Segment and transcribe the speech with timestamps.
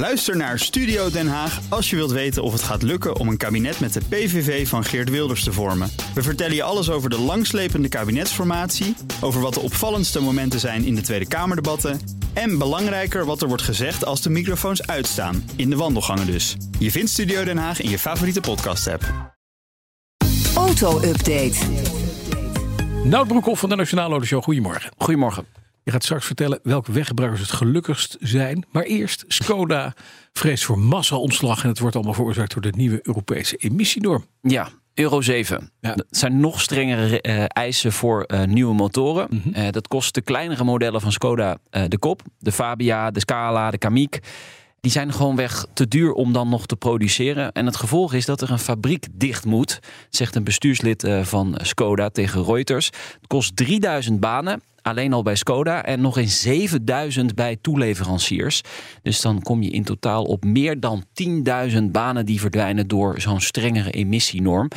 [0.00, 3.36] Luister naar Studio Den Haag als je wilt weten of het gaat lukken om een
[3.36, 5.90] kabinet met de PVV van Geert Wilders te vormen.
[6.14, 10.94] We vertellen je alles over de langslepende kabinetsformatie, over wat de opvallendste momenten zijn in
[10.94, 12.00] de Tweede Kamerdebatten
[12.32, 16.56] en belangrijker wat er wordt gezegd als de microfoons uitstaan, in de wandelgangen dus.
[16.78, 19.34] Je vindt Studio Den Haag in je favoriete podcast-app.
[20.54, 21.58] Auto-update.
[23.04, 24.42] Nout Broekhoff van de Nationale Autoshow.
[24.42, 24.90] Goedemorgen.
[24.96, 25.59] Goedemorgen.
[25.82, 28.66] Je gaat straks vertellen welke weggebruikers het gelukkigst zijn.
[28.70, 29.94] Maar eerst, Skoda
[30.32, 31.62] vreest voor massa-ontslag.
[31.62, 34.24] En het wordt allemaal veroorzaakt door de nieuwe Europese emissienorm.
[34.42, 35.70] Ja, Euro 7.
[35.80, 35.94] Ja.
[35.94, 39.26] Dat zijn nog strengere eh, eisen voor eh, nieuwe motoren.
[39.30, 39.54] Mhm.
[39.54, 41.58] Eh, dat kost de kleinere modellen van Skoda
[41.88, 42.22] de kop.
[42.38, 44.24] De Fabia, de Scala, de Kamiq.
[44.80, 47.52] Die zijn gewoonweg te duur om dan nog te produceren.
[47.52, 49.78] En het gevolg is dat er een fabriek dicht moet,
[50.10, 52.86] zegt een bestuurslid van Skoda tegen Reuters.
[52.86, 54.62] Het kost 3000 banen.
[54.82, 58.60] Alleen al bij Skoda en nog eens 7000 bij toeleveranciers.
[59.02, 61.04] Dus dan kom je in totaal op meer dan
[61.70, 64.68] 10.000 banen die verdwijnen door zo'n strengere emissienorm.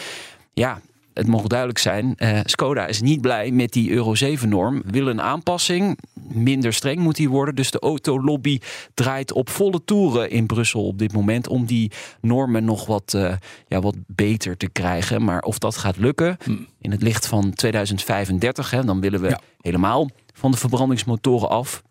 [0.54, 0.82] Ja,
[1.14, 4.82] het mogen duidelijk zijn, eh, Skoda is niet blij met die Euro 7-norm.
[4.86, 7.56] Wil een aanpassing, minder streng moet die worden.
[7.56, 8.60] Dus de autolobby
[8.94, 11.48] draait op volle toeren in Brussel op dit moment...
[11.48, 13.34] om die normen nog wat, eh,
[13.68, 15.24] ja, wat beter te krijgen.
[15.24, 16.38] Maar of dat gaat lukken,
[16.82, 18.70] in het licht van 2035...
[18.72, 19.40] Hè, dan willen we Ja.
[19.62, 21.82] helemaal van de verbrandingsmotoren af...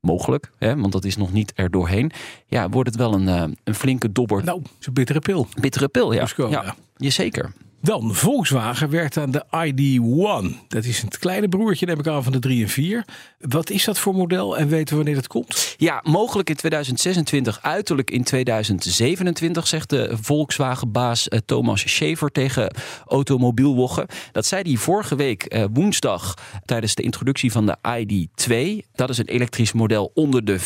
[0.00, 2.10] Mogelijk, hè, want dat is nog niet er doorheen.
[2.46, 4.44] Ja, wordt het wel een, eh, een flinke dobber.
[4.44, 5.46] Nou, is een bittere pil.
[5.60, 6.26] Bittere pil, ja.
[6.26, 6.62] Skoda.
[6.62, 6.74] ja.
[6.96, 7.52] Jazeker.
[7.82, 10.68] Dan, Volkswagen werkt aan de ID1.
[10.68, 13.04] Dat is het kleine broertje, neem ik aan, van de 3 en 4.
[13.38, 15.74] Wat is dat voor model en weten we wanneer het komt?
[15.78, 22.74] Ja, mogelijk in 2026, uiterlijk in 2027, zegt de Volkswagen-baas eh, Thomas Schaefer tegen
[23.06, 24.06] Automobielwoggen.
[24.32, 28.86] Dat zei hij vorige week eh, woensdag tijdens de introductie van de ID2.
[28.94, 30.60] Dat is een elektrisch model onder de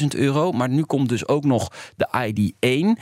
[0.00, 0.52] 25.000 euro.
[0.52, 3.00] Maar nu komt dus ook nog de ID1,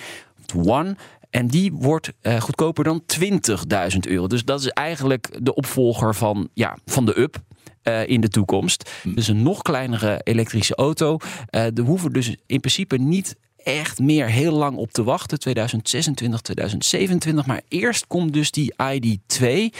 [0.54, 0.96] One.
[1.30, 4.26] En die wordt eh, goedkoper dan 20.000 euro.
[4.26, 7.42] Dus dat is eigenlijk de opvolger van, ja, van de Up
[7.82, 8.90] eh, in de toekomst.
[9.04, 11.16] Dus een nog kleinere elektrische auto.
[11.50, 15.38] We hoeven dus in principe niet echt meer heel lang op te wachten.
[15.38, 17.46] 2026, 2027.
[17.46, 19.76] Maar eerst komt dus die ID2.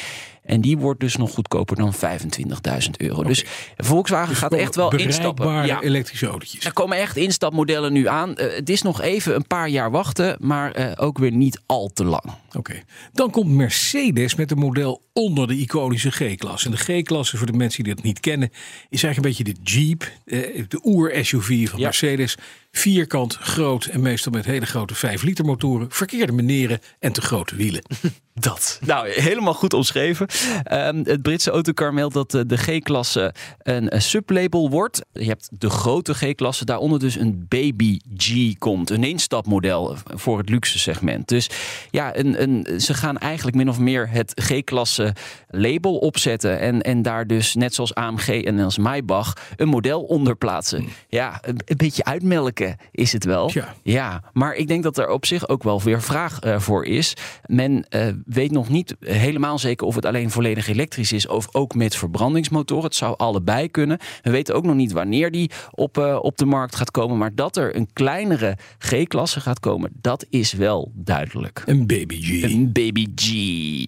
[0.50, 3.22] En die wordt dus nog goedkoper dan 25.000 euro.
[3.22, 3.44] Dus
[3.76, 5.66] Volkswagen gaat echt wel instappen.
[5.66, 5.80] Ja.
[5.80, 6.64] elektrische autootjes.
[6.64, 8.36] Er komen echt instapmodellen nu aan.
[8.36, 11.90] Eh, het is nog even een paar jaar wachten, maar eh, ook weer niet al
[11.94, 12.24] te lang.
[12.52, 12.82] Oké.
[13.12, 16.66] Dan komt Mercedes met een model onder de iconische G-klasse.
[16.66, 18.50] En de G-klasse, voor de mensen die dat niet kennen,
[18.88, 21.84] is eigenlijk een beetje de Jeep, eh, de oer-SUV van Ja.
[21.84, 22.36] Mercedes.
[22.72, 27.56] Vierkant, groot en meestal met hele grote 5 liter motoren, verkeerde meneren en te grote
[27.56, 27.82] wielen.
[28.34, 28.78] Dat.
[28.84, 30.26] Nou, helemaal goed omschreven.
[30.62, 35.04] Ehm, het Britse autocar meldt dat de G-klasse een, sublabel wordt.
[35.12, 38.90] Je hebt de grote G-klasse, daaronder dus een Baby G komt.
[38.90, 41.28] Een instapmodel voor het luxe segment.
[41.28, 41.50] Dus
[41.90, 45.14] ja, een, een, ze gaan eigenlijk min of meer het G-klasse
[45.48, 46.60] label opzetten.
[46.60, 50.84] En, en daar dus, net zoals AMG en als Maybach, een model onder plaatsen.
[51.08, 53.52] Ja, een, een beetje uitmelken is het wel.
[53.82, 57.14] Ja, maar ik denk dat er op zich ook wel weer vraag eh, voor is.
[57.46, 61.74] Men eh, weet nog niet helemaal zeker of het alleen volledig elektrisch is of ook
[61.74, 62.84] met verbrandingsmotoren.
[62.84, 63.98] Het zou allebei kunnen.
[64.22, 67.18] We weten ook nog niet wanneer die op, eh, op de markt gaat komen.
[67.18, 71.62] Maar dat er een kleinere G-klasse gaat komen, dat is wel duidelijk.
[71.66, 72.42] Een Baby G.
[72.42, 73.26] Een baby G,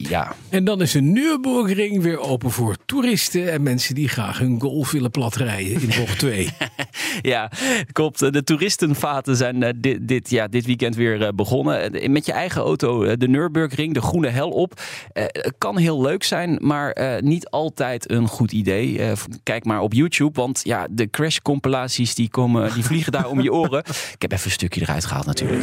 [0.09, 0.35] ja.
[0.49, 4.91] En dan is de Nürburgring weer open voor toeristen en mensen die graag hun golf
[4.91, 6.49] willen platrijden in bocht 2.
[7.23, 7.51] Ja,
[7.93, 8.19] klopt.
[8.19, 12.13] De toeristenvaten zijn eh, dit, dit, ja, dit weekend weer eh, begonnen.
[12.13, 14.81] Met je eigen auto de Nürburgring, de groene hel op.
[15.13, 18.99] Het kan heel leuk zijn, maar eh, niet altijd een goed idee.
[18.99, 19.13] Eh,
[19.43, 23.53] Kijk maar op YouTube, want ja, de crash-compilaties die, komen, die vliegen daar om je
[23.53, 23.85] oren.
[24.17, 25.63] Ik heb even een stukje eruit gehaald natuurlijk.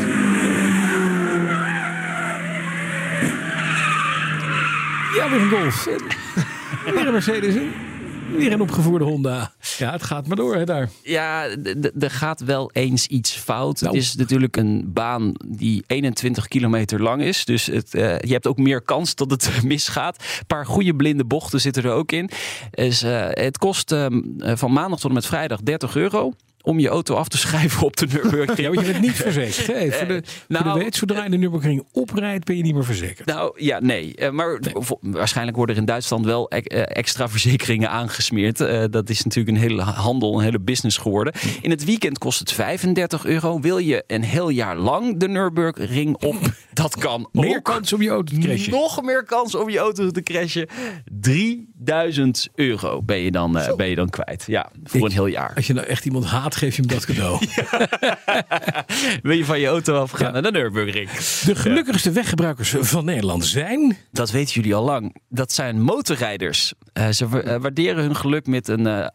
[5.16, 5.86] Ja, weer een golf.
[6.86, 7.56] Weer een Mercedes.
[8.38, 9.52] Weer een opgevoerde Honda.
[9.78, 10.90] Ja, het gaat maar door hè, daar.
[11.04, 11.48] Ja,
[12.00, 13.82] er gaat wel eens iets fout.
[13.82, 13.94] Nou.
[13.94, 17.46] Het is natuurlijk een baan die 21 kilometer lang is.
[17.46, 20.24] Dus het, eh, je hebt ook meer kans dat het misgaat.
[20.40, 22.30] Een paar goede blinde bochten zitten er ook in.
[22.72, 26.34] Dus, eh, het kost ehm, eh, van maandag tot en met vrijdag 30 euro
[26.70, 28.60] om je auto af te schrijven op de Nürburgring.
[28.60, 29.68] Ja, want je bent niet verzekerd.
[29.68, 29.92] Hè?
[29.92, 32.86] Voor, de, voor nou- de wet, zodra je de Nürburgring oprijdt, ben je niet meer
[32.86, 33.28] verzekerd.
[33.28, 34.16] Nou ja, nee.
[34.16, 34.60] Eh, maar
[35.02, 38.62] waarschijnlijk worden er in Duitsland wel e- eh, extra verzekeringen aangesmeerd.
[38.62, 41.34] Eh, dat is natuurlijk een hele handel, een hele business geworden.
[41.62, 43.60] In het weekend kost het 35 euro.
[43.60, 46.38] Wil je een heel jaar lang de Nürburgring op?
[46.74, 47.64] Dat kan Meer ook.
[47.64, 48.72] kans om je auto te crashen.
[48.72, 50.68] Nog meer kans om je auto te crashen.
[51.90, 54.44] 3000 euro ben je dan, eh, ben je dan kwijt.
[54.48, 55.52] Ja, voor Ik- een heel jaar.
[55.56, 57.40] Als je nou echt iemand haat, geef je hem dat cadeau.
[59.24, 61.10] Wil je van je auto afgaan naar de Nürburgring?
[61.46, 63.98] De gelukkigste weggebruikers van Nederland zijn...
[64.12, 65.16] Dat weten jullie al lang.
[65.30, 66.74] Dat zijn motorrijders.
[66.94, 69.08] Eh, ze eh, waarderen hun geluk met een eh,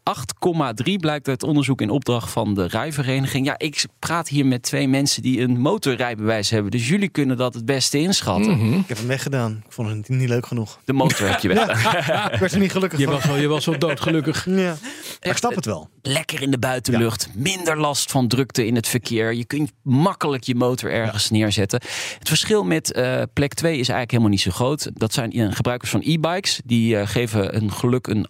[0.83, 3.45] 8,3 blijkt uit onderzoek in opdracht van de rijvereniging.
[3.45, 6.71] Ja, ik praat hier met twee mensen die een motorrijbewijs hebben.
[6.71, 8.61] Dus jullie kunnen dat het beste inschatten.
[8.61, 9.63] Ik heb hem weggedaan.
[9.65, 10.79] Ik vond het niet leuk genoeg.
[10.85, 11.83] De motor heb je weg.
[12.33, 13.13] Ik werd er niet gelukkig Je van.
[13.13, 14.45] was, wel, je was wel doodgelukkig.
[14.55, 14.77] Ja.
[15.21, 15.89] Maar ik snap het wel.
[16.01, 17.29] Lekker in de buitenlucht.
[17.33, 19.33] Minder last van drukte in het verkeer.
[19.33, 21.81] Je kunt makkelijk je motor ergens neerzetten.
[22.19, 24.89] Het verschil met eh, plek 2 is eigenlijk helemaal niet zo groot.
[24.93, 26.61] Dat zijn gebruikers van e-bikes.
[26.65, 28.27] Die eh, geven een geluk een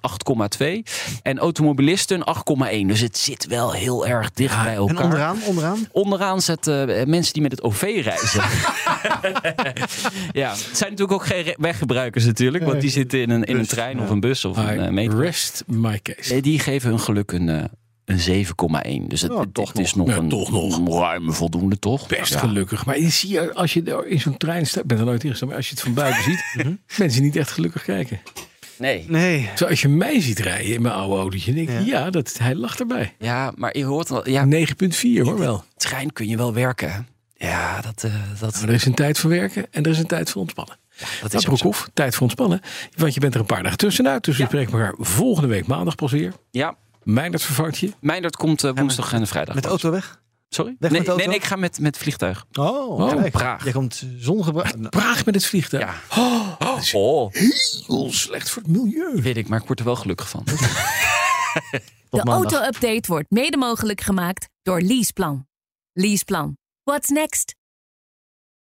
[0.60, 0.66] 8,2.
[1.22, 2.88] En automobilisten een 8,1.
[2.88, 4.98] Dus het zit wel heel erg dicht bij elkaar.
[4.98, 5.88] En onderaan, onderaan.
[5.92, 8.44] Onderaan zetten eh, mensen die met het OV reizen.
[10.42, 12.64] ja, het zijn natuurlijk ook geen weggebruikers natuurlijk.
[12.64, 14.04] Want die zitten in een, in een Dus, trein ja.
[14.04, 15.20] of een bus of een I eh, metro.
[15.20, 16.42] rest my case.
[16.42, 17.64] Die geven hun geluk een, eh,
[18.06, 19.08] een 7,1.
[19.08, 21.00] Dus het, het- toch het is nog, een toch nog.
[21.00, 22.08] ruime voldoende, toch?
[22.08, 22.40] Best Ja.
[22.40, 22.86] gelukkig.
[22.86, 25.24] Maar je zie je, als je er in zo'n trein staat, ik ben er nooit
[25.24, 26.66] ingestapt, maar als je het van buiten ziet,
[26.98, 28.20] mensen niet echt gelukkig kijken.
[28.78, 29.06] Nee.
[29.08, 29.50] Nee.
[29.56, 32.80] Zoals je mij ziet rijden in mijn oude autootje, denk je, ja, dat, hij lag
[32.80, 33.14] erbij.
[33.20, 34.30] Ja, maar je hoort wel.
[34.30, 35.64] Ja, 9,4 hoor wel.
[35.78, 37.08] trein kun je wel werken.
[37.34, 40.06] Ja, dat, eh, dat, Maar er is een tijd voor werken en er is een
[40.08, 40.78] tijd voor ontspannen.
[41.00, 41.44] Dat Dat is.
[41.44, 42.62] Broekhoff, tijd voor ontspannen.
[42.96, 44.24] Want je bent er een paar dagen tussenuit.
[44.24, 46.34] Dus we spreken elkaar volgende week maandag pas weer.
[46.52, 47.92] Ja, Meindert vervangt je.
[48.00, 49.54] Meindert komt eh, woensdag en vrijdag.
[49.56, 49.84] Met de pas.
[49.84, 50.24] auto weg?
[50.50, 50.76] Sorry?
[50.80, 51.16] Weg nee, met de auto?
[51.26, 52.46] nee, nee, ik ga met, met vliegtuig.
[52.54, 53.24] Oh, Oh.
[53.32, 53.64] Praag.
[53.64, 54.90] Jij komt zongebruik.
[54.90, 55.84] Praag met het vliegtuig.
[55.84, 56.22] Ja.
[56.22, 56.44] Oh,
[56.94, 59.22] Oh, heel slecht voor het milieu.
[59.22, 60.44] weet ik, maar ik word er wel gelukkig van.
[62.10, 65.48] De auto-update wordt mede mogelijk gemaakt door Leaseplan.
[65.94, 66.58] Leaseplan.
[66.84, 67.56] What's next?